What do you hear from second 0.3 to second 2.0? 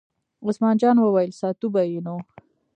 عثمان جان وویل: ساتو به یې